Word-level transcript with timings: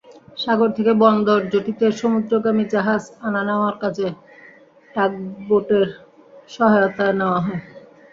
সাগর 0.37 0.69
থেকে 0.77 0.93
বন্দর 1.03 1.39
জেটিতে 1.51 1.85
সমুদ্রগামী 1.99 2.63
জাহাজ 2.73 3.03
আনা-নেওয়ার 3.27 3.75
কাজে 3.81 4.07
টাগবোটের 4.95 5.87
সহায়তা 6.49 7.05
নেওয়া 7.19 7.39
হয়। 7.45 7.61